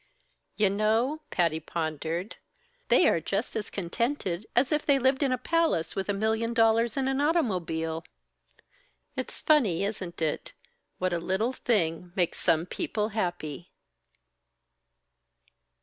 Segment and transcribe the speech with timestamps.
[0.57, 2.37] "You know," Patty pondered,
[2.87, 6.55] "they are just as contented as if they lived in a palace with a million
[6.55, 8.03] dollars and an automobile!
[9.15, 10.53] It's funny, isn't it,
[10.97, 13.69] what a little thing makes some people happy?"